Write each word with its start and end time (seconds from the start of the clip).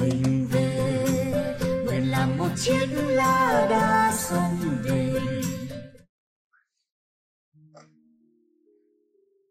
mình 0.00 0.46
về. 0.52 0.70
Nguyện 1.86 2.10
làm 2.10 2.38
một 2.38 2.48
chiếc 2.56 2.86
lá 3.08 3.66
đa 3.70 4.10
sông 4.12 4.70
về. 4.84 5.12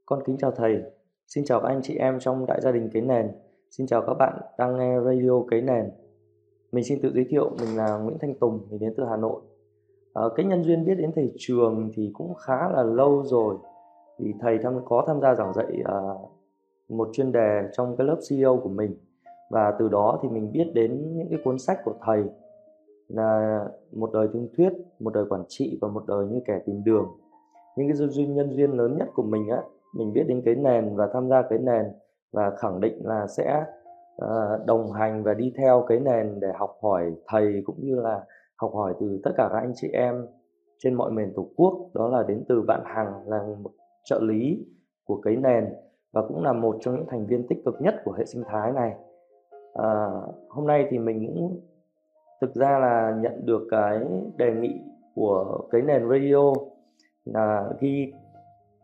Con 0.05 0.19
kính 0.25 0.37
chào 0.37 0.51
thầy, 0.51 0.81
xin 1.27 1.45
chào 1.45 1.61
các 1.61 1.67
anh 1.67 1.79
chị 1.83 1.95
em 1.95 2.19
trong 2.19 2.45
đại 2.45 2.61
gia 2.61 2.71
đình 2.71 2.89
Cấy 2.93 3.01
Nền, 3.01 3.31
xin 3.71 3.87
chào 3.87 4.03
các 4.07 4.13
bạn 4.13 4.41
đang 4.57 4.77
nghe 4.77 4.95
radio 5.05 5.43
Cấy 5.52 5.61
Nền. 5.61 5.89
Mình 6.71 6.84
xin 6.84 7.02
tự 7.02 7.12
giới 7.16 7.25
thiệu, 7.30 7.50
mình 7.60 7.78
là 7.78 7.98
Nguyễn 7.98 8.18
Thanh 8.21 8.39
Tùng, 8.39 8.68
mình 8.70 8.80
đến 8.80 8.94
từ 8.98 9.04
Hà 9.10 9.18
Nội. 9.18 9.41
À, 10.14 10.23
cái 10.36 10.46
nhân 10.46 10.64
duyên 10.64 10.86
biết 10.86 10.96
đến 10.96 11.12
thầy 11.16 11.34
trường 11.38 11.91
thì 11.96 12.10
cũng 12.14 12.34
khá 12.36 12.70
là 12.70 12.84
lâu 12.84 13.23
rồi, 13.25 13.55
vì 14.20 14.34
thầy 14.41 14.57
tham 14.64 14.73
có 14.86 15.04
tham 15.07 15.21
gia 15.21 15.36
giảng 15.36 15.54
dạy 15.54 15.82
à, 15.86 16.00
một 16.89 17.10
chuyên 17.14 17.32
đề 17.32 17.62
trong 17.71 17.98
cái 17.98 18.07
lớp 18.07 18.18
CEO 18.30 18.60
của 18.64 18.70
mình 18.70 18.98
và 19.50 19.73
từ 19.80 19.89
đó 19.89 20.20
thì 20.23 20.30
mình 20.30 20.52
biết 20.52 20.71
đến 20.73 21.18
những 21.18 21.28
cái 21.30 21.39
cuốn 21.43 21.60
sách 21.60 21.78
của 21.86 21.93
thầy 22.06 22.24
là 23.07 23.60
một 23.92 24.10
đời 24.14 24.28
thương 24.34 24.47
thuyết, 24.57 24.74
một 25.00 25.14
đời 25.14 25.25
quản 25.29 25.43
trị 25.47 25.78
và 25.82 25.88
một 25.88 26.04
đời 26.07 26.25
như 26.25 26.39
kẻ 26.46 26.60
tìm 26.65 26.84
đường. 26.84 27.06
Những 27.78 27.87
cái 27.87 28.07
duyên 28.07 28.36
nhân 28.36 28.54
duyên 28.54 28.71
lớn 28.71 28.98
nhất 28.98 29.07
của 29.14 29.24
mình 29.24 29.48
á 29.50 29.61
mình 29.93 30.14
biết 30.14 30.24
đến 30.28 30.42
cái 30.46 30.56
nền 30.56 30.96
và 30.96 31.10
tham 31.14 31.29
gia 31.29 31.42
cái 31.42 31.60
nền 31.60 31.86
và 32.31 32.52
khẳng 32.58 32.80
định 32.80 33.06
là 33.06 33.28
sẽ 33.28 33.66
uh, 34.25 34.66
đồng 34.66 34.92
hành 34.92 35.23
và 35.23 35.34
đi 35.34 35.53
theo 35.58 35.86
cái 35.88 36.00
nền 36.00 36.39
để 36.39 36.48
học 36.56 36.78
hỏi 36.81 37.14
thầy 37.28 37.64
cũng 37.66 37.75
như 37.80 37.95
là 37.95 38.22
học 38.58 38.72
hỏi 38.73 38.94
từ 39.00 39.20
tất 39.23 39.31
cả 39.38 39.50
các 39.52 39.59
anh 39.59 39.72
chị 39.75 39.88
em 39.94 40.28
trên 40.78 40.94
mọi 40.94 41.12
miền 41.12 41.34
tổ 41.36 41.48
quốc 41.56 41.89
đó 41.94 42.08
là 42.08 42.23
đến 42.28 42.44
từ 42.50 42.62
bạn 42.62 42.81
Hằng 42.86 43.28
là 43.28 43.44
một 43.64 43.72
trợ 44.06 44.20
lý 44.22 44.66
của 45.06 45.22
cái 45.22 45.36
nền 45.36 45.66
và 46.14 46.22
cũng 46.28 46.44
là 46.44 46.53
một 46.53 46.78
trong 46.81 46.95
những 46.95 47.06
thành 47.09 47.25
viên 47.25 47.48
tích 47.48 47.58
cực 47.66 47.75
nhất 47.81 47.95
của 48.06 48.12
hệ 48.12 48.25
sinh 48.25 48.44
thái 48.48 48.72
này 48.72 48.95
à, 49.73 49.86
hôm 50.50 50.67
nay 50.67 50.88
thì 50.89 51.00
mình 51.00 51.27
cũng 51.27 51.59
thực 52.41 52.55
ra 52.55 52.80
là 52.80 53.16
nhận 53.22 53.45
được 53.45 53.67
cái 53.72 54.00
đề 54.38 54.53
nghị 54.53 54.81
của 55.16 55.67
cái 55.72 55.81
nền 55.81 56.09
radio 56.09 56.53
là 57.25 57.70
ghi 57.80 58.14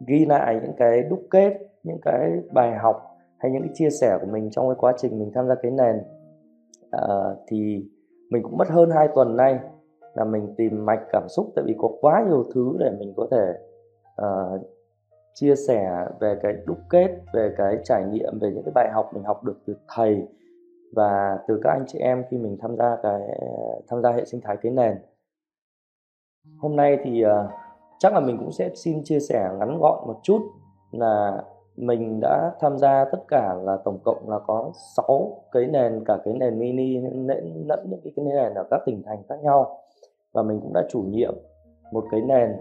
ghi 0.08 0.26
lại 0.26 0.60
những 0.64 0.74
cái 0.78 1.04
đúc 1.04 1.22
kết 1.32 1.70
những 1.84 1.98
cái 2.02 2.40
bài 2.54 2.78
học 2.78 3.18
hay 3.38 3.52
những 3.52 3.62
cái 3.62 3.72
chia 3.74 3.90
sẻ 3.90 4.18
của 4.22 4.28
mình 4.28 4.50
trong 4.52 4.68
cái 4.68 4.76
quá 4.80 4.94
trình 4.98 5.20
mình 5.20 5.32
tham 5.36 5.48
gia 5.48 5.56
cái 5.56 5.72
nền. 5.72 5.96
À, 6.92 7.08
thì 7.48 7.86
mình 8.30 8.44
cũng 8.44 8.58
mất 8.58 8.68
hơn 8.70 8.90
2 8.90 9.08
tuần 9.16 9.36
nay 9.36 9.60
là 10.14 10.26
mình 10.26 10.54
tìm 10.58 10.86
mạch 10.86 11.02
cảm 11.12 11.24
xúc 11.30 11.52
tại 11.56 11.66
vì 11.68 11.76
có 11.78 11.90
quá 12.02 12.26
nhiều 12.30 12.46
thứ 12.54 12.76
để 12.80 12.92
mình 13.00 13.14
có 13.18 13.28
thể 13.32 13.54
uh, 14.22 14.62
chia 15.34 15.56
sẻ 15.56 16.06
về 16.20 16.36
cái 16.44 16.54
đúc 16.66 16.78
kết 16.90 17.10
về 17.34 17.54
cái 17.58 17.78
trải 17.84 18.04
nghiệm 18.04 18.40
về 18.40 18.52
những 18.52 18.64
cái 18.64 18.72
bài 18.76 18.90
học 18.94 19.12
mình 19.14 19.24
học 19.24 19.44
được 19.44 19.58
từ 19.66 19.76
thầy 19.96 20.28
và 20.96 21.38
từ 21.48 21.60
các 21.64 21.70
anh 21.70 21.84
chị 21.88 22.00
em 22.00 22.24
khi 22.30 22.38
mình 22.38 22.58
tham 22.62 22.76
gia 22.78 22.98
cái 23.04 23.22
tham 23.88 24.02
gia 24.02 24.12
hệ 24.12 24.26
sinh 24.26 24.42
thái 24.42 24.58
cái 24.62 24.72
nền. 24.72 24.98
Hôm 26.58 26.76
nay 26.76 26.98
thì 27.04 27.26
uh, 27.26 27.30
chắc 28.00 28.14
là 28.14 28.20
mình 28.20 28.38
cũng 28.38 28.52
sẽ 28.52 28.70
xin 28.76 29.04
chia 29.04 29.20
sẻ 29.20 29.50
ngắn 29.60 29.78
gọn 29.80 30.08
một 30.08 30.20
chút 30.24 30.42
là 30.92 31.44
mình 31.76 32.20
đã 32.22 32.52
tham 32.60 32.78
gia 32.78 33.06
tất 33.06 33.20
cả 33.28 33.54
là 33.64 33.78
tổng 33.86 34.00
cộng 34.04 34.30
là 34.30 34.40
có 34.40 34.72
6 34.96 35.44
cái 35.52 35.66
nền 35.66 36.04
cả 36.06 36.18
cái 36.26 36.34
nền 36.34 36.60
mini 36.60 36.98
lẫn 36.98 37.28
lẫn 37.68 37.80
những 37.90 38.00
cái 38.16 38.26
nền 38.26 38.54
ở 38.54 38.68
các 38.72 38.82
tỉnh 38.86 39.04
thành 39.06 39.24
khác 39.30 39.36
nhau. 39.44 39.78
Và 40.34 40.44
mình 40.44 40.60
cũng 40.62 40.74
đã 40.74 40.88
chủ 40.90 41.02
nhiệm 41.02 41.34
một 41.92 42.06
cái 42.12 42.22
nền. 42.22 42.56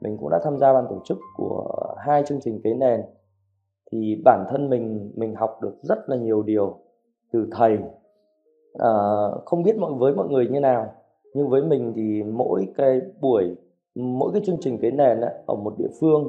Mình 0.00 0.16
cũng 0.20 0.30
đã 0.30 0.40
tham 0.44 0.58
gia 0.58 0.72
ban 0.72 0.86
tổ 0.88 1.00
chức 1.04 1.18
của 1.36 1.94
hai 1.98 2.22
chương 2.26 2.40
trình 2.40 2.60
cái 2.64 2.74
nền. 2.74 3.02
Thì 3.92 4.22
bản 4.24 4.44
thân 4.50 4.70
mình 4.70 5.12
mình 5.16 5.34
học 5.34 5.58
được 5.62 5.76
rất 5.82 5.98
là 6.06 6.16
nhiều 6.16 6.42
điều 6.42 6.78
từ 7.34 7.46
thầy. 7.52 7.78
À, 8.78 8.90
không 9.44 9.62
biết 9.62 9.78
mọi 9.78 9.92
với 9.92 10.14
mọi 10.14 10.28
người 10.28 10.46
như 10.46 10.60
nào 10.60 10.86
nhưng 11.34 11.48
với 11.48 11.62
mình 11.62 11.92
thì 11.96 12.22
mỗi 12.22 12.68
cái 12.76 13.00
buổi 13.20 13.56
mỗi 13.94 14.30
cái 14.32 14.42
chương 14.46 14.56
trình 14.60 14.78
cái 14.82 14.90
nền 14.90 15.20
ấy, 15.20 15.34
ở 15.46 15.54
một 15.54 15.74
địa 15.78 15.88
phương 16.00 16.28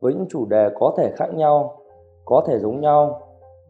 với 0.00 0.14
những 0.14 0.26
chủ 0.28 0.46
đề 0.46 0.70
có 0.74 0.94
thể 0.96 1.12
khác 1.16 1.34
nhau 1.34 1.76
có 2.24 2.44
thể 2.46 2.58
giống 2.58 2.80
nhau 2.80 3.20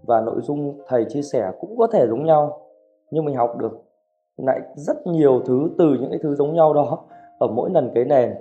và 0.06 0.20
nội 0.20 0.40
dung 0.40 0.80
thầy 0.88 1.04
chia 1.04 1.22
sẻ 1.22 1.52
cũng 1.60 1.78
có 1.78 1.86
thể 1.86 2.06
giống 2.08 2.24
nhau 2.24 2.60
nhưng 3.10 3.24
mình 3.24 3.36
học 3.36 3.58
được 3.58 3.84
lại 4.36 4.60
rất 4.74 5.06
nhiều 5.06 5.40
thứ 5.46 5.70
từ 5.78 5.96
những 6.00 6.10
cái 6.10 6.18
thứ 6.22 6.34
giống 6.34 6.54
nhau 6.54 6.74
đó 6.74 6.98
ở 7.38 7.46
mỗi 7.46 7.70
lần 7.70 7.90
cái 7.94 8.04
nền. 8.04 8.34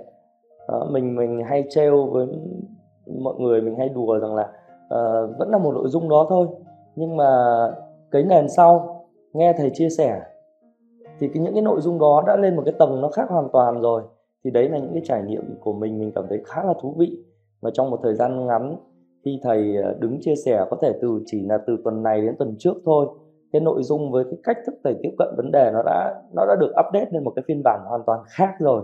À, 0.66 0.78
mình 0.90 1.16
mình 1.16 1.42
hay 1.44 1.64
trêu 1.70 2.06
với 2.06 2.26
mọi 3.22 3.34
người 3.38 3.60
mình 3.60 3.76
hay 3.78 3.88
đùa 3.88 4.18
rằng 4.18 4.34
là 4.34 4.42
uh, 4.84 5.38
vẫn 5.38 5.48
là 5.50 5.58
một 5.58 5.74
nội 5.74 5.88
dung 5.88 6.08
đó 6.08 6.26
thôi 6.28 6.46
nhưng 6.96 7.16
mà 7.16 7.26
cái 8.10 8.22
nền 8.22 8.48
sau 8.48 9.04
nghe 9.32 9.52
thầy 9.58 9.70
chia 9.74 9.88
sẻ. 9.88 10.22
Thì 11.20 11.28
cái, 11.34 11.42
những 11.42 11.54
cái 11.54 11.62
nội 11.62 11.80
dung 11.80 11.98
đó 11.98 12.24
đã 12.26 12.36
lên 12.36 12.56
một 12.56 12.62
cái 12.64 12.74
tầng 12.78 13.00
nó 13.00 13.08
khác 13.08 13.28
hoàn 13.28 13.48
toàn 13.52 13.80
rồi. 13.80 14.02
Thì 14.44 14.50
đấy 14.50 14.68
là 14.68 14.78
những 14.78 14.92
cái 14.92 15.02
trải 15.04 15.22
nghiệm 15.22 15.42
của 15.60 15.72
mình 15.72 15.98
mình 15.98 16.12
cảm 16.14 16.24
thấy 16.28 16.42
khá 16.46 16.64
là 16.64 16.74
thú 16.82 16.94
vị. 16.98 17.24
Và 17.60 17.70
trong 17.74 17.90
một 17.90 18.00
thời 18.02 18.14
gian 18.14 18.46
ngắn 18.46 18.76
khi 19.24 19.40
thầy 19.42 19.76
ờ, 19.76 19.96
đứng 20.00 20.18
chia 20.20 20.34
sẻ 20.44 20.66
có 20.70 20.76
thể 20.82 20.92
từ 21.02 21.22
chỉ 21.26 21.46
là 21.46 21.58
từ 21.66 21.76
tuần 21.84 22.02
này 22.02 22.20
đến 22.20 22.34
tuần 22.38 22.56
trước 22.58 22.74
thôi 22.84 23.06
cái 23.52 23.60
nội 23.60 23.82
dung 23.82 24.12
với 24.12 24.24
cái 24.24 24.38
cách 24.44 24.56
thức 24.66 24.74
thầy 24.84 24.94
tiếp 25.02 25.10
cận 25.18 25.28
vấn 25.36 25.50
đề 25.52 25.70
nó 25.74 25.82
đã 25.82 26.22
nó 26.34 26.46
đã 26.46 26.56
được 26.60 26.70
update 26.70 27.08
lên 27.10 27.24
một 27.24 27.32
cái 27.36 27.42
phiên 27.48 27.62
bản 27.64 27.80
hoàn 27.88 28.00
toàn 28.06 28.20
khác 28.28 28.54
rồi. 28.60 28.82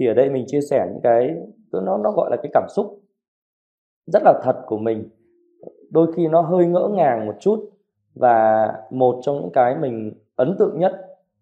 Thì 0.00 0.06
ở 0.06 0.14
đây 0.14 0.30
mình 0.30 0.44
chia 0.46 0.60
sẻ 0.60 0.86
những 0.92 1.00
cái 1.02 1.34
nó 1.72 1.96
nó 1.96 2.12
gọi 2.12 2.30
là 2.30 2.36
cái 2.42 2.50
cảm 2.54 2.66
xúc 2.68 2.86
rất 4.06 4.22
là 4.24 4.40
thật 4.42 4.56
của 4.66 4.78
mình. 4.78 5.08
Đôi 5.90 6.12
khi 6.12 6.28
nó 6.28 6.40
hơi 6.40 6.66
ngỡ 6.66 6.88
ngàng 6.94 7.26
một 7.26 7.34
chút 7.40 7.70
và 8.18 8.72
một 8.90 9.20
trong 9.22 9.36
những 9.36 9.50
cái 9.52 9.76
mình 9.76 10.12
ấn 10.36 10.56
tượng 10.58 10.78
nhất 10.78 10.92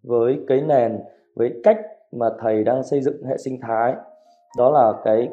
với 0.02 0.40
cái 0.48 0.60
nền 0.60 1.00
với 1.34 1.52
cách 1.64 1.78
mà 2.12 2.26
thầy 2.40 2.64
đang 2.64 2.82
xây 2.82 3.00
dựng 3.00 3.24
hệ 3.24 3.36
sinh 3.38 3.60
thái 3.60 3.94
đó 4.58 4.70
là 4.70 4.92
cái 5.04 5.28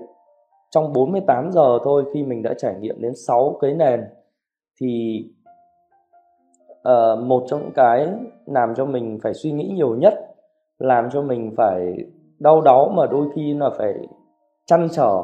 trong 0.71 0.93
48 0.93 1.51
giờ 1.51 1.79
thôi 1.83 2.03
khi 2.13 2.23
mình 2.23 2.43
đã 2.43 2.53
trải 2.57 2.75
nghiệm 2.79 3.01
đến 3.01 3.15
6 3.15 3.57
cái 3.61 3.73
nền 3.73 4.03
thì 4.81 5.23
uh, 6.89 7.19
một 7.19 7.43
trong 7.47 7.59
những 7.59 7.73
cái 7.75 8.07
làm 8.45 8.75
cho 8.75 8.85
mình 8.85 9.19
phải 9.23 9.33
suy 9.33 9.51
nghĩ 9.51 9.73
nhiều 9.75 9.95
nhất 9.95 10.13
làm 10.79 11.09
cho 11.11 11.21
mình 11.21 11.53
phải 11.57 11.97
đau 12.39 12.61
đáu 12.61 12.89
mà 12.89 13.05
đôi 13.05 13.27
khi 13.35 13.53
là 13.53 13.69
phải 13.77 13.93
chăn 14.65 14.87
trở 14.91 15.23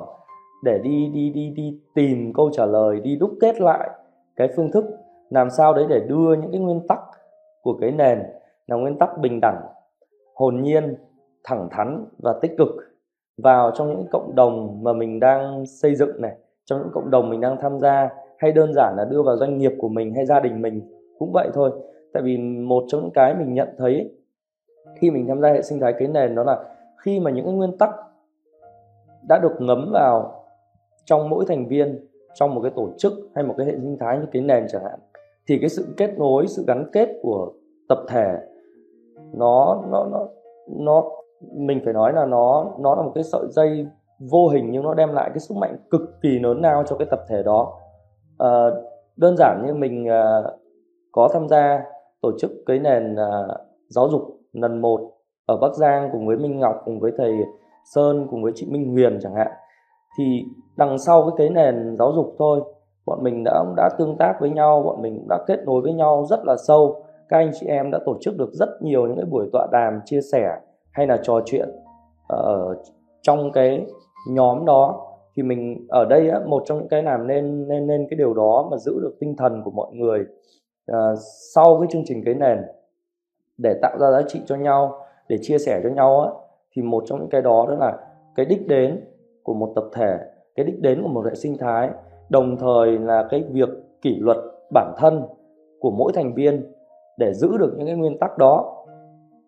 để 0.64 0.80
đi 0.84 1.10
đi 1.14 1.30
đi 1.30 1.50
đi 1.50 1.80
tìm 1.96 2.34
câu 2.34 2.50
trả 2.54 2.66
lời 2.66 3.00
đi 3.00 3.16
đúc 3.16 3.32
kết 3.42 3.62
lại 3.62 3.90
cái 4.36 4.48
phương 4.56 4.72
thức 4.72 4.86
làm 5.30 5.50
sao 5.50 5.74
đấy 5.74 5.86
để 5.90 6.00
đưa 6.08 6.34
những 6.34 6.52
cái 6.52 6.60
nguyên 6.60 6.88
tắc 6.88 7.00
của 7.62 7.78
cái 7.82 7.92
nền 7.92 8.24
là 8.68 8.76
nguyên 8.76 8.98
tắc 8.98 9.18
bình 9.18 9.40
đẳng, 9.42 9.62
hồn 10.36 10.62
nhiên, 10.62 10.96
thẳng 11.44 11.68
thắn 11.72 12.06
và 12.18 12.34
tích 12.42 12.52
cực 12.58 12.70
vào 13.38 13.72
trong 13.72 13.90
những 13.90 14.06
cộng 14.12 14.36
đồng 14.36 14.84
mà 14.84 14.94
mình 14.94 15.20
đang 15.20 15.66
xây 15.66 15.96
dựng 15.96 16.22
này, 16.22 16.36
trong 16.66 16.80
những 16.80 16.92
cộng 16.94 17.12
đồng 17.12 17.30
mình 17.30 17.42
đang 17.42 17.58
tham 17.62 17.80
gia, 17.80 18.10
hay 18.38 18.52
đơn 18.52 18.74
giản 18.74 18.96
là 18.98 19.06
đưa 19.06 19.22
vào 19.22 19.38
doanh 19.38 19.58
nghiệp 19.58 19.72
của 19.78 19.90
mình 19.90 20.14
hay 20.16 20.26
gia 20.26 20.40
đình 20.40 20.62
mình, 20.62 20.82
cũng 21.20 21.32
vậy 21.32 21.50
thôi. 21.54 21.72
Tại 22.14 22.24
vì 22.24 22.38
một 22.38 22.84
trong 22.88 23.02
những 23.02 23.12
cái 23.12 23.36
mình 23.36 23.54
nhận 23.54 23.68
thấy 23.78 24.12
khi 24.96 25.12
mình 25.12 25.28
tham 25.28 25.42
gia 25.42 25.50
hệ 25.50 25.62
sinh 25.62 25.80
thái 25.80 25.94
cái 26.00 26.08
nền 26.08 26.36
đó 26.36 26.44
là 26.44 26.64
khi 26.98 27.20
mà 27.20 27.32
những 27.32 27.46
cái 27.46 27.54
nguyên 27.54 27.78
tắc 27.78 27.90
đã 29.28 29.40
được 29.40 29.56
ngấm 29.60 29.90
vào 29.94 30.44
trong 31.06 31.30
mỗi 31.30 31.46
thành 31.48 31.68
viên, 31.68 32.08
trong 32.34 32.56
một 32.56 32.62
cái 32.62 32.72
tổ 32.76 32.90
chức 32.98 33.14
hay 33.36 33.44
một 33.44 33.56
cái 33.58 33.66
hệ 33.68 33.72
sinh 33.72 33.98
thái 34.00 34.18
như 34.18 34.26
cái 34.32 34.42
nền 34.42 34.66
chẳng 34.70 34.84
hạn 34.84 35.00
thì 35.50 35.58
cái 35.60 35.70
sự 35.70 35.94
kết 35.98 36.18
nối 36.18 36.48
sự 36.48 36.64
gắn 36.68 36.90
kết 36.94 37.10
của 37.22 37.52
tập 37.90 38.00
thể 38.08 38.38
nó 39.34 39.84
nó 39.92 40.06
nó 40.12 40.28
nó 40.68 41.04
mình 41.56 41.82
phải 41.86 41.94
nói 41.94 42.14
là 42.14 42.26
nó 42.26 42.72
nó 42.80 42.96
là 42.96 43.02
một 43.02 43.12
cái 43.16 43.24
sợi 43.24 43.46
dây 43.50 43.88
vô 44.32 44.48
hình 44.48 44.72
nhưng 44.72 44.84
nó 44.84 44.94
đem 44.94 45.14
lại 45.14 45.30
cái 45.30 45.40
sức 45.40 45.56
mạnh 45.58 45.78
cực 45.90 46.02
kỳ 46.22 46.40
lớn 46.40 46.62
lao 46.62 46.84
cho 46.84 46.96
cái 46.96 47.08
tập 47.12 47.20
thể 47.30 47.44
đó. 47.44 47.80
À, 48.38 48.70
đơn 49.16 49.36
giản 49.38 49.64
như 49.66 49.74
mình 49.74 50.08
à, 50.08 50.42
có 51.12 51.30
tham 51.34 51.48
gia 51.50 51.84
tổ 52.22 52.32
chức 52.40 52.52
cái 52.66 52.80
nền 52.80 53.16
à, 53.16 53.48
giáo 53.88 54.10
dục 54.10 54.22
lần 54.54 54.82
một 54.82 55.02
ở 55.46 55.58
Bắc 55.58 55.74
Giang 55.76 56.10
cùng 56.12 56.28
với 56.28 56.38
Minh 56.38 56.60
Ngọc 56.60 56.82
cùng 56.86 57.00
với 57.00 57.12
thầy 57.18 57.34
Sơn 57.94 58.28
cùng 58.32 58.44
với 58.44 58.52
chị 58.56 58.68
Minh 58.72 58.92
Huyền 58.92 59.20
chẳng 59.22 59.36
hạn. 59.36 59.52
Thì 60.18 60.44
đằng 60.78 60.98
sau 60.98 61.22
cái 61.22 61.32
cái 61.38 61.50
nền 61.50 61.96
giáo 61.96 62.12
dục 62.16 62.36
thôi 62.40 62.62
bọn 63.10 63.24
mình 63.24 63.44
đã 63.44 63.64
đã 63.78 63.90
tương 63.98 64.18
tác 64.18 64.36
với 64.40 64.50
nhau 64.50 64.82
bọn 64.82 65.02
mình 65.02 65.26
đã 65.30 65.38
kết 65.48 65.60
nối 65.66 65.82
với 65.82 65.94
nhau 65.94 66.26
rất 66.30 66.40
là 66.46 66.56
sâu. 66.68 67.04
Các 67.30 67.38
anh 67.38 67.52
chị 67.60 67.68
em 67.68 67.92
đã 67.92 68.00
tổ 68.06 68.18
chức 68.22 68.38
được 68.38 68.50
rất 68.54 68.70
nhiều 68.82 69.08
những 69.08 69.16
cái 69.16 69.26
buổi 69.26 69.50
tọa 69.54 69.68
đàm 69.72 70.00
chia 70.06 70.22
sẻ 70.22 70.58
hay 70.92 71.08
là 71.08 71.18
trò 71.24 71.42
chuyện 71.46 71.70
ờ, 72.28 72.38
ở 72.38 72.76
trong 73.22 73.52
cái 73.52 73.86
nhóm 74.28 74.66
đó. 74.66 75.06
Thì 75.36 75.44
mình 75.44 75.88
ở 75.90 76.06
đây 76.06 76.30
á, 76.30 76.40
một 76.46 76.64
trong 76.66 76.78
những 76.78 76.88
cái 76.88 77.04
làm 77.04 77.28
nên 77.28 77.68
nên 77.68 77.88
nên 77.88 78.08
cái 78.10 78.18
điều 78.18 78.34
đó 78.34 78.68
mà 78.72 78.78
giữ 78.78 79.00
được 79.02 79.16
tinh 79.20 79.36
thần 79.38 79.62
của 79.64 79.72
mọi 79.72 79.94
người 79.94 80.26
uh, 80.92 80.96
sau 81.54 81.80
cái 81.80 81.88
chương 81.92 82.04
trình 82.06 82.22
cái 82.26 82.34
nền 82.34 82.58
để 83.58 83.74
tạo 83.82 83.98
ra 84.00 84.12
giá 84.12 84.22
trị 84.28 84.42
cho 84.46 84.56
nhau 84.56 85.06
để 85.30 85.38
chia 85.42 85.58
sẻ 85.58 85.80
cho 85.84 85.90
nhau 85.90 86.22
á, 86.22 86.30
thì 86.76 86.82
một 86.82 87.04
trong 87.08 87.20
những 87.20 87.30
cái 87.30 87.42
đó 87.42 87.66
đó 87.70 87.76
là 87.76 87.98
cái 88.36 88.46
đích 88.46 88.68
đến 88.68 89.06
của 89.44 89.54
một 89.54 89.72
tập 89.76 89.86
thể 89.94 90.18
cái 90.56 90.66
đích 90.66 90.82
đến 90.82 91.04
của 91.04 91.10
một 91.10 91.26
hệ 91.26 91.36
sinh 91.36 91.58
thái 91.58 91.90
đồng 92.30 92.58
thời 92.58 93.00
là 93.00 93.28
cái 93.30 93.44
việc 93.52 93.70
kỷ 94.02 94.16
luật 94.20 94.38
bản 94.74 94.94
thân 94.98 95.24
của 95.80 95.92
mỗi 95.92 96.12
thành 96.16 96.34
viên 96.34 96.74
để 97.18 97.34
giữ 97.34 97.58
được 97.58 97.74
những 97.78 97.88
cái 97.88 97.96
nguyên 97.96 98.18
tắc 98.20 98.38
đó, 98.38 98.76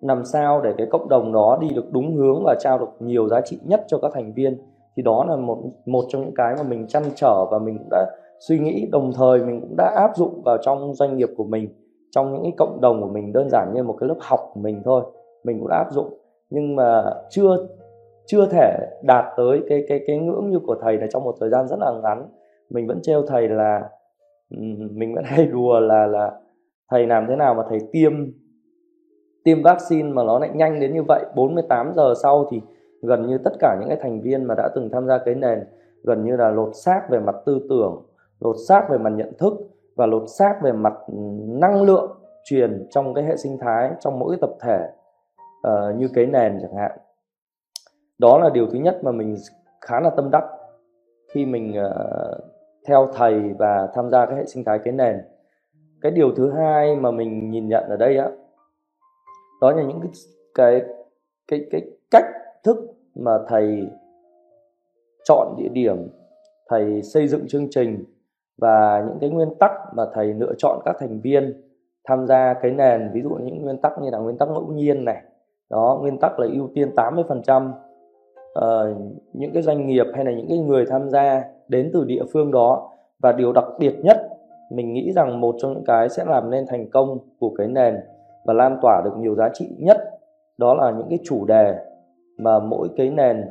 làm 0.02 0.26
sao 0.26 0.62
để 0.62 0.74
cái 0.78 0.88
cộng 0.92 1.10
đồng 1.10 1.34
đó 1.34 1.58
đi 1.62 1.70
được 1.76 1.92
đúng 1.92 2.16
hướng 2.16 2.44
và 2.46 2.56
trao 2.60 2.80
được 2.80 2.90
nhiều 3.00 3.28
giá 3.28 3.42
trị 3.42 3.60
nhất 3.64 3.84
cho 3.88 3.98
các 3.98 4.12
thành 4.14 4.34
viên. 4.34 4.58
Thì 4.96 5.04
đó 5.04 5.26
là 5.30 5.36
một 5.36 5.58
một 5.86 6.04
trong 6.10 6.22
những 6.22 6.36
cái 6.36 6.56
mà 6.58 6.64
mình 6.64 6.88
chăn 6.88 7.04
trở 7.16 7.46
và 7.46 7.60
mình 7.60 7.78
cũng 7.78 7.90
đã 7.92 8.06
suy 8.40 8.60
nghĩ. 8.60 8.88
Đồng 8.92 9.14
thời 9.14 9.40
mình 9.40 9.62
cũng 9.62 9.76
đã 9.78 9.94
áp 9.96 10.12
dụng 10.16 10.42
vào 10.46 10.58
trong 10.58 10.94
doanh 10.96 11.18
nghiệp 11.18 11.30
của 11.38 11.44
mình, 11.44 11.70
trong 12.12 12.34
những 12.34 12.44
cái 12.44 12.54
cộng 12.58 12.82
đồng 12.82 13.02
của 13.02 13.08
mình, 13.08 13.34
đơn 13.34 13.50
giản 13.50 13.72
như 13.74 13.84
một 13.84 13.96
cái 14.00 14.10
lớp 14.10 14.18
học 14.20 14.40
của 14.54 14.60
mình 14.60 14.82
thôi. 14.86 15.04
Mình 15.44 15.60
cũng 15.60 15.68
đã 15.68 15.78
áp 15.78 15.92
dụng. 15.92 16.18
Nhưng 16.50 16.76
mà 16.76 17.14
chưa 17.30 17.68
chưa 18.26 18.46
thể 18.46 18.78
đạt 19.04 19.26
tới 19.38 19.62
cái 19.70 19.86
cái 19.88 20.02
cái 20.08 20.18
ngưỡng 20.18 20.50
như 20.50 20.60
của 20.60 20.76
thầy 20.82 20.98
là 20.98 21.08
trong 21.14 21.24
một 21.24 21.36
thời 21.40 21.50
gian 21.50 21.68
rất 21.68 21.80
là 21.80 21.92
ngắn 22.04 22.28
mình 22.74 22.88
vẫn 22.88 23.00
trêu 23.02 23.26
thầy 23.28 23.48
là 23.50 23.90
mình 24.92 25.16
vẫn 25.16 25.24
hay 25.24 25.46
đùa 25.46 25.80
là 25.80 26.06
là 26.06 26.32
thầy 26.90 27.08
làm 27.08 27.26
thế 27.28 27.36
nào 27.36 27.54
mà 27.54 27.64
thầy 27.70 27.80
tiêm 27.92 28.14
tiêm 29.44 29.62
vaccine 29.62 30.10
mà 30.10 30.24
nó 30.24 30.40
lại 30.40 30.50
nhanh 30.54 30.80
đến 30.80 30.94
như 30.94 31.04
vậy. 31.04 31.26
48 31.36 31.94
giờ 31.96 32.14
sau 32.24 32.48
thì 32.52 32.62
gần 33.02 33.28
như 33.28 33.38
tất 33.38 33.52
cả 33.60 33.78
những 33.80 33.90
cái 33.90 33.98
thành 34.02 34.22
viên 34.22 34.44
mà 34.44 34.56
đã 34.56 34.70
từng 34.76 34.90
tham 34.90 35.08
gia 35.08 35.18
cái 35.18 35.36
nền 35.36 35.60
gần 36.04 36.26
như 36.26 36.36
là 36.36 36.50
lột 36.50 36.76
xác 36.76 37.02
về 37.10 37.20
mặt 37.20 37.36
tư 37.46 37.60
tưởng 37.70 38.04
lột 38.40 38.56
xác 38.68 38.88
về 38.90 38.98
mặt 38.98 39.10
nhận 39.10 39.34
thức 39.38 39.54
và 39.96 40.06
lột 40.06 40.24
xác 40.40 40.60
về 40.64 40.72
mặt 40.72 40.94
năng 41.48 41.84
lượng 41.84 42.12
truyền 42.44 42.88
trong 42.90 43.14
cái 43.14 43.24
hệ 43.24 43.38
sinh 43.38 43.58
thái 43.58 43.92
trong 44.00 44.20
mỗi 44.20 44.38
tập 44.42 44.50
thể 44.62 44.90
uh, 45.68 45.96
như 45.96 46.08
cái 46.14 46.26
nền 46.26 46.60
chẳng 46.62 46.76
hạn. 46.76 46.92
Đó 48.18 48.40
là 48.40 48.50
điều 48.50 48.68
thứ 48.68 48.80
nhất 48.80 49.00
mà 49.04 49.12
mình 49.12 49.36
khá 49.82 50.00
là 50.00 50.10
tâm 50.10 50.32
đắc 50.32 50.44
khi 51.34 51.46
mình 51.46 51.74
uh, 51.86 52.44
theo 52.88 53.10
thầy 53.14 53.54
và 53.60 53.90
tham 53.94 54.10
gia 54.10 54.26
cái 54.26 54.36
hệ 54.36 54.46
sinh 54.46 54.64
thái 54.64 54.80
cái 54.84 54.94
nền. 54.94 55.22
Cái 56.02 56.12
điều 56.12 56.32
thứ 56.36 56.52
hai 56.52 56.96
mà 56.96 57.12
mình 57.12 57.50
nhìn 57.50 57.68
nhận 57.68 57.84
ở 57.90 57.98
đây 57.98 58.18
á, 58.18 58.30
đó 59.62 59.72
là 59.72 59.84
những 59.84 60.00
cái 60.00 60.12
cái 60.56 60.82
cái 61.48 61.68
cái 61.72 61.82
cách 62.12 62.26
thức 62.64 62.78
mà 63.16 63.32
thầy 63.48 63.88
chọn 65.24 65.56
địa 65.58 65.70
điểm, 65.70 66.08
thầy 66.70 67.02
xây 67.02 67.28
dựng 67.28 67.48
chương 67.48 67.68
trình 67.70 68.06
và 68.58 69.04
những 69.08 69.18
cái 69.22 69.30
nguyên 69.30 69.56
tắc 69.60 69.72
mà 69.96 70.06
thầy 70.14 70.34
lựa 70.34 70.54
chọn 70.58 70.82
các 70.86 70.96
thành 71.00 71.22
viên 71.22 71.62
tham 72.04 72.28
gia 72.28 72.54
cái 72.54 72.72
nền. 72.72 73.12
Ví 73.14 73.22
dụ 73.22 73.30
những 73.30 73.62
nguyên 73.62 73.82
tắc 73.82 73.92
như 74.02 74.10
là 74.10 74.18
nguyên 74.18 74.38
tắc 74.38 74.50
ngẫu 74.50 74.68
nhiên 74.68 75.06
này, 75.06 75.22
đó, 75.70 76.00
nguyên 76.02 76.20
tắc 76.20 76.40
là 76.40 76.48
ưu 76.54 76.70
tiên 76.76 76.92
80% 76.96 77.72
uh, 78.60 78.98
những 79.34 79.52
cái 79.54 79.64
doanh 79.64 79.88
nghiệp 79.88 80.06
hay 80.14 80.26
là 80.26 80.32
những 80.32 80.48
cái 80.50 80.58
người 80.58 80.86
tham 80.90 81.10
gia 81.10 81.44
đến 81.68 81.90
từ 81.94 82.04
địa 82.04 82.24
phương 82.34 82.52
đó. 82.52 82.90
Và 83.22 83.32
điều 83.32 83.54
đặc 83.54 83.66
biệt 83.80 83.96
nhất 84.04 84.32
mình 84.72 84.94
nghĩ 84.94 85.12
rằng 85.12 85.42
một 85.42 85.56
trong 85.58 85.74
những 85.74 85.84
cái 85.86 86.10
sẽ 86.10 86.26
làm 86.26 86.50
nên 86.50 86.66
thành 86.68 86.90
công 86.90 87.18
của 87.40 87.52
cái 87.58 87.68
nền 87.68 87.96
và 88.46 88.54
lan 88.54 88.78
tỏa 88.82 89.02
được 89.06 89.18
nhiều 89.18 89.36
giá 89.36 89.50
trị 89.54 89.76
nhất 89.80 89.98
đó 90.58 90.74
là 90.74 90.92
những 90.92 91.08
cái 91.10 91.20
chủ 91.24 91.46
đề 91.46 91.76
mà 92.38 92.60
mỗi 92.60 92.90
cái 92.98 93.10
nền 93.10 93.46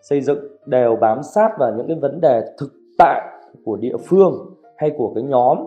xây 0.00 0.20
dựng 0.20 0.38
đều 0.66 0.96
bám 0.96 1.22
sát 1.22 1.50
vào 1.58 1.74
những 1.76 1.86
cái 1.86 1.96
vấn 1.96 2.20
đề 2.20 2.42
thực 2.58 2.72
tại 2.98 3.22
của 3.64 3.76
địa 3.76 3.96
phương 4.06 4.34
hay 4.76 4.90
của 4.98 5.12
cái 5.14 5.24
nhóm 5.24 5.58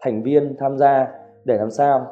thành 0.00 0.22
viên 0.22 0.56
tham 0.58 0.78
gia 0.78 1.08
để 1.44 1.56
làm 1.56 1.70
sao 1.70 2.06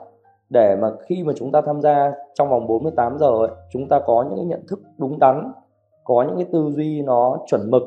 để 0.50 0.76
mà 0.76 0.90
khi 1.06 1.24
mà 1.24 1.32
chúng 1.36 1.52
ta 1.52 1.60
tham 1.60 1.80
gia 1.80 2.12
trong 2.34 2.50
vòng 2.50 2.66
48 2.66 3.18
giờ 3.18 3.26
ấy, 3.26 3.50
chúng 3.70 3.88
ta 3.88 4.00
có 4.06 4.24
những 4.28 4.36
cái 4.36 4.46
nhận 4.46 4.66
thức 4.68 4.82
đúng 4.98 5.18
đắn 5.18 5.52
có 6.04 6.24
những 6.28 6.36
cái 6.36 6.46
tư 6.52 6.70
duy 6.70 7.02
nó 7.02 7.38
chuẩn 7.46 7.70
mực 7.70 7.82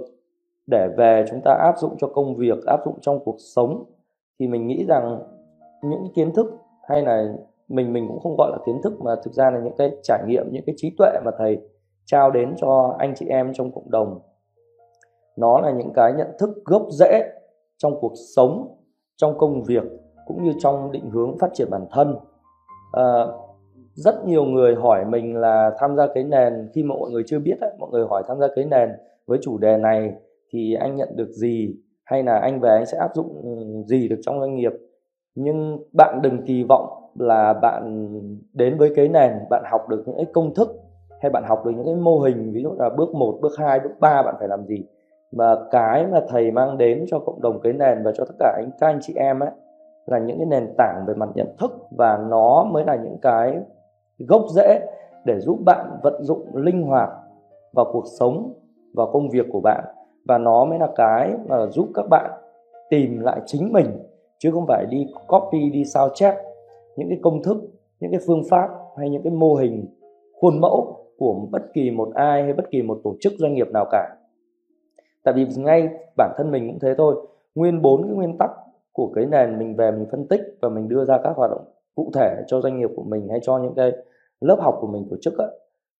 để 0.67 0.87
về 0.97 1.25
chúng 1.29 1.41
ta 1.43 1.57
áp 1.59 1.77
dụng 1.77 1.95
cho 1.97 2.07
công 2.07 2.35
việc 2.35 2.65
áp 2.65 2.79
dụng 2.85 2.95
trong 3.01 3.19
cuộc 3.25 3.35
sống 3.39 3.83
thì 4.39 4.47
mình 4.47 4.67
nghĩ 4.67 4.85
rằng 4.87 5.19
những 5.83 6.13
kiến 6.15 6.33
thức 6.33 6.45
hay 6.87 7.01
là 7.01 7.33
mình 7.67 7.93
mình 7.93 8.07
cũng 8.07 8.19
không 8.19 8.35
gọi 8.37 8.51
là 8.51 8.57
kiến 8.65 8.81
thức 8.83 8.93
mà 9.01 9.15
thực 9.23 9.33
ra 9.33 9.51
là 9.51 9.59
những 9.59 9.75
cái 9.77 9.91
trải 10.03 10.23
nghiệm 10.27 10.45
những 10.51 10.63
cái 10.65 10.75
trí 10.77 10.95
tuệ 10.97 11.09
mà 11.25 11.31
thầy 11.37 11.57
trao 12.05 12.31
đến 12.31 12.53
cho 12.57 12.95
anh 12.99 13.13
chị 13.15 13.25
em 13.29 13.53
trong 13.53 13.71
cộng 13.71 13.91
đồng. 13.91 14.19
Nó 15.37 15.59
là 15.59 15.71
những 15.71 15.93
cái 15.93 16.13
nhận 16.13 16.27
thức 16.39 16.49
gốc 16.65 16.85
rễ 16.89 17.23
trong 17.77 17.99
cuộc 18.01 18.13
sống 18.35 18.77
trong 19.15 19.37
công 19.37 19.63
việc 19.63 19.83
cũng 20.25 20.43
như 20.43 20.53
trong 20.59 20.91
định 20.91 21.09
hướng 21.09 21.37
phát 21.37 21.49
triển 21.53 21.69
bản 21.69 21.85
thân. 21.91 22.15
À, 22.91 23.27
rất 23.95 24.25
nhiều 24.25 24.43
người 24.43 24.75
hỏi 24.75 25.05
mình 25.05 25.35
là 25.35 25.71
tham 25.79 25.95
gia 25.95 26.07
cái 26.07 26.23
nền. 26.23 26.69
Khi 26.73 26.83
mà 26.83 26.95
mọi 26.95 27.11
người 27.11 27.23
chưa 27.27 27.39
biết 27.39 27.61
ấy, 27.61 27.71
mọi 27.79 27.89
người 27.91 28.05
hỏi 28.09 28.23
tham 28.27 28.39
gia 28.39 28.47
cái 28.55 28.65
nền 28.65 28.89
với 29.25 29.39
chủ 29.41 29.57
đề 29.57 29.77
này 29.77 30.13
thì 30.51 30.73
anh 30.73 30.95
nhận 30.95 31.09
được 31.15 31.29
gì? 31.29 31.75
Hay 32.03 32.23
là 32.23 32.39
anh 32.39 32.59
về 32.59 32.69
anh 32.69 32.85
sẽ 32.85 32.97
áp 32.97 33.09
dụng 33.15 33.41
ừ, 33.43 33.83
gì 33.85 34.07
được 34.07 34.19
trong 34.21 34.39
doanh 34.39 34.55
nghiệp? 34.55 34.71
Nhưng 35.35 35.77
bạn 35.97 36.19
đừng 36.23 36.45
kỳ 36.45 36.63
vọng 36.63 37.11
là 37.19 37.53
bạn 37.53 38.07
đến 38.53 38.77
với 38.77 38.93
cái 38.95 39.07
nền 39.07 39.31
bạn 39.49 39.63
học 39.71 39.89
được 39.89 40.03
những 40.05 40.15
cái 40.15 40.25
công 40.33 40.53
thức 40.53 40.67
hay 41.21 41.31
bạn 41.31 41.43
học 41.47 41.65
được 41.65 41.71
những 41.75 41.85
cái 41.85 41.95
mô 41.95 42.19
hình 42.19 42.51
ví 42.53 42.61
dụ 42.63 42.73
là 42.79 42.89
bước 42.89 43.15
1, 43.15 43.37
bước 43.41 43.57
2, 43.57 43.79
bước 43.79 43.99
3 43.99 44.21
bạn 44.23 44.35
phải 44.39 44.47
làm 44.47 44.65
gì. 44.65 44.83
Mà 45.31 45.55
cái 45.71 46.07
mà 46.07 46.21
thầy 46.29 46.51
mang 46.51 46.77
đến 46.77 47.05
cho 47.07 47.19
cộng 47.19 47.41
đồng 47.41 47.59
cái 47.61 47.73
nền 47.73 48.03
và 48.03 48.11
cho 48.15 48.25
tất 48.25 48.35
cả 48.39 48.53
anh 48.57 48.69
các 48.79 48.87
anh 48.87 48.99
chị 49.01 49.13
em 49.15 49.39
ấy 49.39 49.49
là 50.05 50.19
những 50.19 50.37
cái 50.37 50.45
nền 50.45 50.73
tảng 50.77 51.05
về 51.07 51.13
mặt 51.13 51.29
nhận 51.35 51.47
thức 51.59 51.71
và 51.97 52.17
nó 52.29 52.63
mới 52.63 52.85
là 52.85 52.95
những 52.95 53.17
cái 53.21 53.59
gốc 54.19 54.45
rễ 54.55 54.87
để 55.25 55.39
giúp 55.39 55.59
bạn 55.65 55.99
vận 56.03 56.23
dụng 56.23 56.55
linh 56.55 56.83
hoạt 56.83 57.09
vào 57.73 57.85
cuộc 57.91 58.05
sống, 58.19 58.53
vào 58.93 59.09
công 59.11 59.29
việc 59.29 59.45
của 59.51 59.61
bạn. 59.61 59.83
Và 60.25 60.37
nó 60.37 60.65
mới 60.65 60.79
là 60.79 60.87
cái 60.95 61.33
mà 61.47 61.65
giúp 61.67 61.87
các 61.93 62.05
bạn 62.09 62.31
tìm 62.89 63.19
lại 63.19 63.41
chính 63.45 63.73
mình, 63.73 63.85
chứ 64.39 64.51
không 64.51 64.65
phải 64.67 64.85
đi 64.89 65.07
copy, 65.27 65.69
đi 65.69 65.85
sao 65.85 66.09
chép 66.13 66.35
những 66.95 67.09
cái 67.09 67.19
công 67.23 67.43
thức, 67.43 67.57
những 67.99 68.11
cái 68.11 68.19
phương 68.27 68.43
pháp 68.49 68.69
hay 68.97 69.09
những 69.09 69.23
cái 69.23 69.33
mô 69.33 69.55
hình 69.55 69.85
khuôn 70.41 70.61
mẫu 70.61 70.97
của 71.17 71.35
bất 71.51 71.61
kỳ 71.73 71.91
một 71.91 72.09
ai 72.13 72.43
hay 72.43 72.53
bất 72.53 72.69
kỳ 72.71 72.81
một 72.81 72.99
tổ 73.03 73.15
chức, 73.19 73.33
doanh 73.37 73.53
nghiệp 73.53 73.67
nào 73.71 73.85
cả. 73.91 74.15
Tại 75.23 75.33
vì 75.33 75.47
ngay 75.57 75.89
bản 76.17 76.31
thân 76.37 76.51
mình 76.51 76.67
cũng 76.67 76.79
thế 76.79 76.95
thôi. 76.97 77.15
Nguyên 77.55 77.81
bốn 77.81 78.03
cái 78.03 78.11
nguyên 78.11 78.37
tắc 78.37 78.51
của 78.93 79.11
cái 79.15 79.25
nền 79.25 79.59
mình 79.59 79.75
về 79.75 79.91
mình 79.91 80.05
phân 80.11 80.27
tích 80.27 80.41
và 80.61 80.69
mình 80.69 80.89
đưa 80.89 81.05
ra 81.05 81.17
các 81.23 81.35
hoạt 81.35 81.51
động 81.51 81.65
cụ 81.95 82.11
thể 82.13 82.43
cho 82.47 82.61
doanh 82.61 82.79
nghiệp 82.79 82.89
của 82.95 83.03
mình 83.03 83.27
hay 83.29 83.39
cho 83.43 83.57
những 83.57 83.73
cái 83.75 83.91
lớp 84.41 84.57
học 84.61 84.77
của 84.81 84.87
mình 84.87 85.07
tổ 85.09 85.17
chức 85.21 85.37
ấy, 85.37 85.59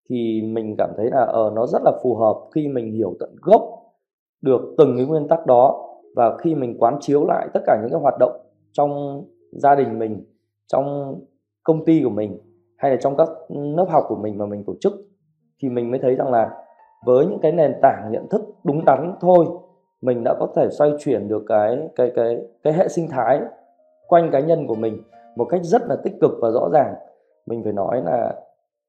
thì 0.10 0.42
mình 0.42 0.76
cảm 0.78 0.90
thấy 0.98 1.10
là 1.12 1.22
ở 1.22 1.48
uh, 1.48 1.54
nó 1.54 1.68
rất 1.68 1.82
là 1.86 1.92
phù 2.04 2.16
hợp 2.16 2.36
khi 2.56 2.68
mình 2.68 2.92
hiểu 2.92 3.16
tận 3.20 3.36
gốc 3.42 3.62
được 4.42 4.76
từng 4.78 4.98
cái 4.98 5.06
nguyên 5.06 5.28
tắc 5.28 5.46
đó 5.46 5.82
và 6.16 6.38
khi 6.38 6.56
mình 6.56 6.78
quán 6.80 6.98
chiếu 7.00 7.26
lại 7.26 7.48
tất 7.54 7.60
cả 7.66 7.78
những 7.82 7.92
cái 7.92 8.02
hoạt 8.02 8.16
động 8.20 8.42
trong 8.72 9.24
gia 9.52 9.76
đình 9.76 10.00
mình 10.00 10.26
trong 10.68 11.16
công 11.64 11.86
ty 11.86 12.02
của 12.04 12.10
mình 12.10 12.38
hay 12.78 12.92
là 12.92 12.98
trong 13.02 13.18
các 13.18 13.30
lớp 13.50 13.86
học 13.90 14.04
của 14.08 14.16
mình 14.16 14.38
mà 14.38 14.46
mình 14.46 14.64
tổ 14.68 14.74
chức 14.80 14.94
thì 15.62 15.70
mình 15.70 15.92
mới 15.92 16.00
thấy 16.00 16.16
rằng 16.16 16.32
là 16.32 16.52
với 17.06 17.26
những 17.26 17.40
cái 17.40 17.52
nền 17.52 17.74
tảng 17.82 18.10
nhận 18.12 18.30
thức 18.30 18.42
đúng 18.64 18.86
đắn 18.86 19.16
thôi 19.22 19.46
mình 20.02 20.24
đã 20.24 20.36
có 20.40 20.48
thể 20.56 20.68
xoay 20.70 20.92
chuyển 21.00 21.28
được 21.28 21.44
cái 21.48 21.78
cái 21.96 22.12
cái 22.16 22.38
cái 22.64 22.74
hệ 22.74 22.88
sinh 22.88 23.08
thái 23.10 23.42
quanh 24.08 24.32
cá 24.32 24.40
nhân 24.40 24.68
của 24.68 24.76
mình 24.76 25.02
một 25.36 25.46
cách 25.46 25.62
rất 25.64 25.82
là 25.88 25.96
tích 26.04 26.14
cực 26.22 26.32
và 26.42 26.52
rõ 26.52 26.70
ràng. 26.74 26.96
Mình 27.46 27.64
phải 27.64 27.74
nói 27.74 28.02
là 28.02 28.42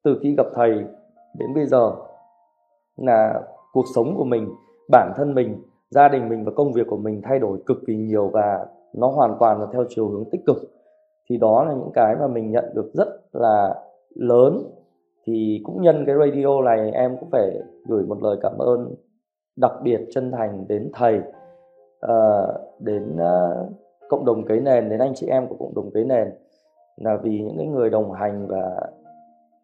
từ 0.05 0.19
khi 0.23 0.35
gặp 0.37 0.47
thầy 0.55 0.71
đến 1.39 1.55
bây 1.55 1.67
giờ 1.67 1.93
là 2.97 3.43
cuộc 3.73 3.85
sống 3.95 4.15
của 4.17 4.25
mình 4.25 4.49
bản 4.91 5.13
thân 5.17 5.35
mình 5.35 5.63
gia 5.91 6.09
đình 6.09 6.29
mình 6.29 6.45
và 6.45 6.53
công 6.57 6.73
việc 6.73 6.87
của 6.91 6.97
mình 6.97 7.23
thay 7.25 7.39
đổi 7.39 7.59
cực 7.67 7.77
kỳ 7.87 7.97
nhiều 7.97 8.29
và 8.29 8.67
nó 8.95 9.09
hoàn 9.09 9.37
toàn 9.41 9.61
là 9.61 9.67
theo 9.73 9.85
chiều 9.89 10.09
hướng 10.09 10.31
tích 10.31 10.41
cực. 10.47 10.57
Thì 11.31 11.37
đó 11.37 11.65
là 11.65 11.75
những 11.75 11.91
cái 11.95 12.17
mà 12.21 12.27
mình 12.27 12.51
nhận 12.51 12.65
được 12.75 12.91
rất 12.95 13.09
là 13.33 13.83
lớn. 14.15 14.63
Thì 15.27 15.61
cũng 15.65 15.83
nhân 15.83 16.05
cái 16.07 16.15
radio 16.19 16.63
này 16.63 16.91
em 16.91 17.17
cũng 17.21 17.31
phải 17.31 17.61
gửi 17.89 18.03
một 18.03 18.23
lời 18.23 18.37
cảm 18.43 18.59
ơn 18.59 18.95
đặc 19.57 19.73
biệt 19.83 20.01
chân 20.11 20.33
thành 20.33 20.65
đến 20.69 20.91
thầy 20.95 21.21
uh, 22.07 22.51
đến 22.79 23.17
uh, 23.17 23.73
cộng 24.09 24.25
đồng 24.25 24.45
cấy 24.45 24.61
nền 24.61 24.89
đến 24.89 25.01
anh 25.01 25.15
chị 25.15 25.27
em 25.27 25.49
của 25.49 25.57
cộng 25.59 25.75
đồng 25.75 25.91
cấy 25.91 26.05
nền 26.05 26.33
là 26.97 27.17
vì 27.17 27.41
những 27.41 27.57
cái 27.59 27.67
người 27.67 27.91
đồng 27.91 28.13
hành 28.13 28.47
và 28.47 28.91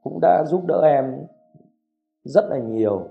cũng 0.03 0.19
đã 0.23 0.45
giúp 0.47 0.63
đỡ 0.67 0.81
em 0.85 1.27
rất 2.25 2.45
là 2.51 2.59
nhiều 2.59 3.03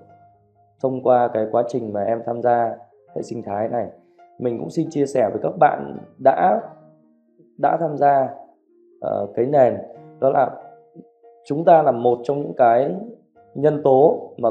thông 0.81 1.03
qua 1.03 1.27
cái 1.27 1.47
quá 1.51 1.63
trình 1.67 1.93
mà 1.93 2.03
em 2.03 2.21
tham 2.25 2.41
gia 2.41 2.77
hệ 3.15 3.21
sinh 3.21 3.43
thái 3.43 3.69
này. 3.69 3.87
Mình 4.39 4.59
cũng 4.59 4.69
xin 4.69 4.89
chia 4.89 5.05
sẻ 5.05 5.29
với 5.29 5.39
các 5.43 5.53
bạn 5.59 5.97
đã 6.23 6.61
đã 7.57 7.77
tham 7.79 7.97
gia 7.97 8.29
uh, 9.05 9.29
cái 9.35 9.45
nền. 9.45 9.77
Đó 10.19 10.29
là 10.29 10.49
chúng 11.45 11.65
ta 11.65 11.83
là 11.83 11.91
một 11.91 12.19
trong 12.23 12.41
những 12.41 12.53
cái 12.57 12.95
nhân 13.55 13.81
tố 13.83 14.29
mà 14.37 14.49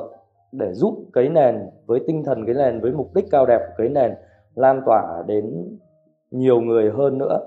để 0.53 0.73
giúp 0.73 0.95
cái 1.13 1.29
nền 1.29 1.71
với 1.87 2.01
tinh 2.07 2.25
thần 2.25 2.47
cái 2.47 2.55
nền 2.55 2.81
với 2.81 2.93
mục 2.93 3.15
đích 3.15 3.25
cao 3.31 3.47
đẹp 3.47 3.59
của 3.59 3.75
cái 3.79 3.89
nền 3.89 4.15
lan 4.55 4.83
tỏa 4.87 5.23
đến 5.27 5.79
nhiều 6.31 6.61
người 6.61 6.91
hơn 6.91 7.19
nữa. 7.19 7.41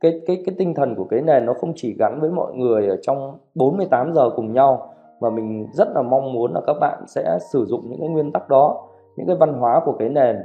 Cái 0.00 0.20
cái 0.26 0.42
cái 0.46 0.54
tinh 0.58 0.74
thần 0.74 0.94
của 0.94 1.04
cái 1.04 1.22
nền 1.22 1.46
nó 1.46 1.54
không 1.54 1.72
chỉ 1.76 1.96
gắn 1.98 2.20
với 2.20 2.30
mọi 2.30 2.54
người 2.54 2.88
ở 2.88 2.96
trong 3.02 3.38
48 3.54 4.14
giờ 4.14 4.30
cùng 4.36 4.52
nhau 4.52 4.94
mà 5.20 5.30
mình 5.30 5.66
rất 5.72 5.88
là 5.94 6.02
mong 6.02 6.32
muốn 6.32 6.52
là 6.54 6.60
các 6.66 6.76
bạn 6.80 7.04
sẽ 7.06 7.38
sử 7.52 7.64
dụng 7.64 7.90
những 7.90 8.00
cái 8.00 8.08
nguyên 8.08 8.32
tắc 8.32 8.48
đó 8.48 8.88
những 9.16 9.26
cái 9.26 9.36
văn 9.36 9.52
hóa 9.52 9.80
của 9.84 9.92
cái 9.98 10.08
nền 10.08 10.36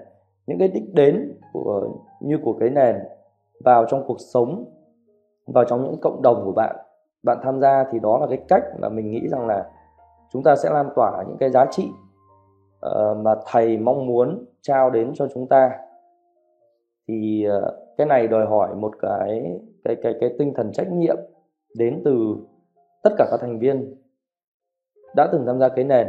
những 0.48 0.60
cái 0.60 0.68
đích 0.68 0.94
đến 0.94 1.40
của 1.54 1.90
như 2.20 2.40
của 2.44 2.54
cái 2.60 2.70
nền 2.70 2.96
vào 3.64 3.86
trong 3.86 4.04
cuộc 4.08 4.18
sống 4.20 4.66
vào 5.48 5.66
trong 5.66 5.84
những 5.84 6.02
cộng 6.02 6.22
đồng 6.22 6.42
của 6.46 6.52
bạn. 6.52 6.76
Bạn 7.24 7.38
tham 7.44 7.62
gia 7.62 7.86
thì 7.92 8.00
đó 8.00 8.18
là 8.18 8.28
cái 8.28 8.40
cách 8.48 8.64
mà 8.80 8.90
mình 8.90 9.12
nghĩ 9.12 9.28
rằng 9.28 9.48
là 9.48 9.66
chúng 10.30 10.44
ta 10.44 10.56
sẽ 10.56 10.70
lan 10.70 10.90
tỏa 10.96 11.24
những 11.28 11.38
cái 11.38 11.50
giá 11.50 11.66
trị 11.72 11.90
uh, 12.86 13.18
mà 13.18 13.36
thầy 13.46 13.78
mong 13.78 14.06
muốn 14.06 14.46
trao 14.62 14.90
đến 14.90 15.12
cho 15.14 15.28
chúng 15.34 15.48
ta 15.48 15.72
thì 17.08 17.44
ờ, 17.44 17.78
cái 17.98 18.08
này 18.08 18.28
đòi 18.28 18.46
hỏi 18.46 18.76
một 18.76 18.92
cái 19.02 19.60
cái 19.84 19.96
cái 20.04 20.14
cái 20.20 20.30
tinh 20.40 20.54
thần 20.56 20.72
trách 20.72 20.92
nhiệm 20.92 21.18
đến 21.78 22.02
từ 22.06 22.36
tất 23.04 23.10
cả 23.18 23.28
các 23.32 23.40
thành 23.42 23.60
viên 23.60 23.96
đã 25.16 25.30
từng 25.32 25.46
tham 25.46 25.60
gia 25.60 25.70
cái 25.70 25.86
nền. 25.86 26.08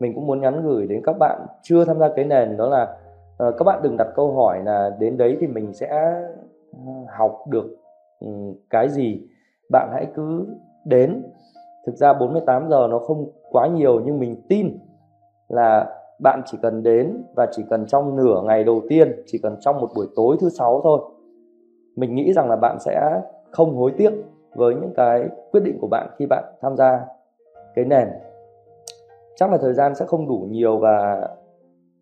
Mình 0.00 0.14
cũng 0.14 0.26
muốn 0.26 0.40
nhắn 0.40 0.62
gửi 0.62 0.86
đến 0.86 1.02
các 1.04 1.16
bạn 1.18 1.46
chưa 1.62 1.84
tham 1.84 1.98
gia 1.98 2.08
cái 2.16 2.24
nền 2.24 2.56
đó 2.56 2.68
là 2.68 2.96
uh, 3.48 3.54
các 3.58 3.64
bạn 3.64 3.80
đừng 3.82 3.96
đặt 3.96 4.08
câu 4.14 4.32
hỏi 4.32 4.62
là 4.64 4.96
đến 4.98 5.16
đấy 5.16 5.36
thì 5.40 5.46
mình 5.46 5.72
sẽ 5.72 5.88
ờ, 5.88 6.92
học 7.18 7.44
được 7.48 7.76
um, 8.20 8.54
cái 8.70 8.88
gì. 8.88 9.22
Bạn 9.70 9.90
hãy 9.92 10.06
cứ 10.14 10.46
đến. 10.84 11.22
Thực 11.86 11.96
ra 11.96 12.12
48 12.12 12.68
giờ 12.70 12.88
nó 12.90 12.98
không 12.98 13.30
quá 13.50 13.66
nhiều 13.66 14.00
nhưng 14.04 14.18
mình 14.18 14.42
tin 14.48 14.78
là 15.48 15.96
bạn 16.18 16.42
chỉ 16.46 16.58
cần 16.62 16.82
đến 16.82 17.22
và 17.36 17.46
chỉ 17.52 17.62
cần 17.70 17.86
trong 17.86 18.16
nửa 18.16 18.42
ngày 18.44 18.64
đầu 18.64 18.82
tiên 18.88 19.22
chỉ 19.26 19.38
cần 19.38 19.56
trong 19.60 19.80
một 19.80 19.90
buổi 19.94 20.06
tối 20.16 20.36
thứ 20.40 20.48
sáu 20.48 20.80
thôi 20.84 21.00
mình 21.96 22.14
nghĩ 22.14 22.32
rằng 22.32 22.48
là 22.48 22.56
bạn 22.56 22.76
sẽ 22.80 23.20
không 23.50 23.76
hối 23.76 23.92
tiếc 23.96 24.12
với 24.54 24.74
những 24.74 24.92
cái 24.96 25.28
quyết 25.50 25.60
định 25.60 25.78
của 25.80 25.88
bạn 25.88 26.08
khi 26.18 26.26
bạn 26.26 26.44
tham 26.60 26.76
gia 26.76 27.06
cái 27.74 27.84
nền. 27.84 28.08
Chắc 29.36 29.50
là 29.50 29.58
thời 29.58 29.74
gian 29.74 29.94
sẽ 29.94 30.04
không 30.06 30.28
đủ 30.28 30.46
nhiều 30.50 30.78
và 30.78 31.28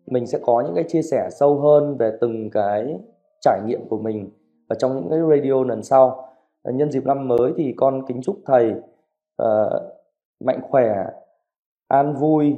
mình 0.07 0.27
sẽ 0.27 0.39
có 0.41 0.61
những 0.61 0.75
cái 0.75 0.83
chia 0.87 1.01
sẻ 1.01 1.29
sâu 1.31 1.59
hơn 1.59 1.97
về 1.97 2.11
từng 2.21 2.49
cái 2.49 2.99
trải 3.41 3.59
nghiệm 3.65 3.89
của 3.89 3.97
mình 3.97 4.29
và 4.69 4.75
trong 4.75 4.95
những 4.95 5.09
cái 5.09 5.19
radio 5.29 5.63
lần 5.63 5.83
sau. 5.83 6.27
Nhân 6.63 6.91
dịp 6.91 7.05
năm 7.05 7.27
mới 7.27 7.53
thì 7.57 7.73
con 7.77 8.05
kính 8.07 8.21
chúc 8.21 8.35
thầy 8.45 8.73
uh, 9.43 9.81
mạnh 10.45 10.59
khỏe 10.69 11.05
an 11.87 12.13
vui 12.13 12.55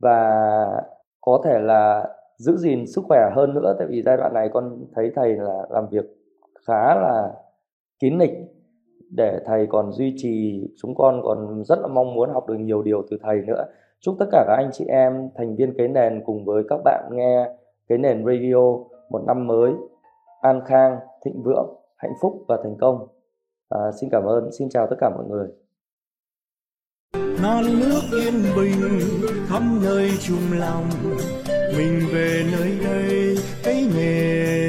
và 0.00 0.82
có 1.20 1.40
thể 1.44 1.58
là 1.58 2.08
giữ 2.36 2.56
gìn 2.56 2.86
sức 2.86 3.04
khỏe 3.08 3.30
hơn 3.34 3.54
nữa 3.54 3.74
tại 3.78 3.86
vì 3.90 4.02
giai 4.02 4.16
đoạn 4.16 4.34
này 4.34 4.48
con 4.52 4.84
thấy 4.94 5.12
thầy 5.14 5.36
là 5.36 5.66
làm 5.70 5.88
việc 5.88 6.04
khá 6.66 6.94
là 6.94 7.32
kín 7.98 8.18
lịch 8.18 8.32
để 9.10 9.40
thầy 9.46 9.66
còn 9.66 9.92
duy 9.92 10.14
trì 10.16 10.66
chúng 10.82 10.94
con 10.94 11.20
còn 11.24 11.64
rất 11.64 11.78
là 11.78 11.86
mong 11.86 12.14
muốn 12.14 12.30
học 12.30 12.48
được 12.48 12.56
nhiều 12.58 12.82
điều 12.82 13.02
từ 13.10 13.16
thầy 13.22 13.36
nữa. 13.46 13.64
Chúc 14.00 14.16
tất 14.18 14.26
cả 14.32 14.44
các 14.46 14.54
anh 14.54 14.70
chị 14.72 14.84
em 14.88 15.28
thành 15.36 15.56
viên 15.56 15.74
cái 15.78 15.88
nền 15.88 16.22
cùng 16.24 16.44
với 16.44 16.62
các 16.68 16.80
bạn 16.84 17.08
nghe 17.12 17.50
cái 17.88 17.98
nền 17.98 18.24
radio 18.24 18.56
một 19.10 19.22
năm 19.26 19.46
mới 19.46 19.72
an 20.40 20.60
khang 20.66 20.98
thịnh 21.24 21.42
vượng 21.42 21.76
hạnh 21.96 22.12
phúc 22.20 22.44
và 22.48 22.60
thành 22.62 22.76
công. 22.80 23.06
À, 23.68 23.90
xin 24.00 24.10
cảm 24.10 24.24
ơn 24.24 24.52
xin 24.52 24.68
chào 24.68 24.86
tất 24.86 24.96
cả 25.00 25.10
mọi 25.10 25.24
người 25.28 25.48
non 27.42 27.80
nước 27.80 28.02
yên 28.12 28.42
bình 28.56 29.00
khắp 29.48 29.62
nơi 29.82 30.10
chung 30.26 30.52
lòng. 30.58 30.90
Mình 31.76 32.08
về 32.12 32.44
nơi 32.52 32.72
đây 32.84 33.38
cái 33.62 33.86
nghề 33.96 34.59